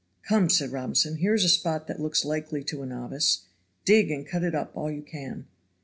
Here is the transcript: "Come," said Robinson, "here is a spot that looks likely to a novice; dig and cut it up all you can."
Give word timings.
"Come," 0.23 0.49
said 0.49 0.71
Robinson, 0.71 1.17
"here 1.17 1.35
is 1.35 1.43
a 1.43 1.47
spot 1.47 1.85
that 1.85 1.99
looks 1.99 2.25
likely 2.25 2.63
to 2.63 2.81
a 2.81 2.87
novice; 2.87 3.43
dig 3.85 4.09
and 4.09 4.25
cut 4.27 4.43
it 4.43 4.55
up 4.55 4.71
all 4.75 4.89
you 4.89 5.03
can." 5.03 5.45